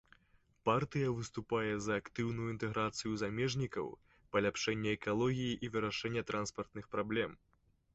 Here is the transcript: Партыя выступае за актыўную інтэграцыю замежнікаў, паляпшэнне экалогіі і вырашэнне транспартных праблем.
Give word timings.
Партыя 0.69 1.09
выступае 1.17 1.73
за 1.89 1.93
актыўную 2.01 2.47
інтэграцыю 2.55 3.13
замежнікаў, 3.25 3.93
паляпшэнне 4.35 4.89
экалогіі 4.99 5.53
і 5.67 5.75
вырашэнне 5.77 6.21
транспартных 6.33 6.85
праблем. 6.97 7.43